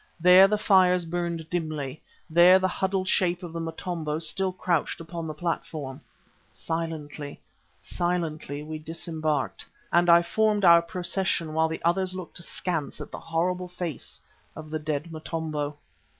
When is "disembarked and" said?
8.79-10.09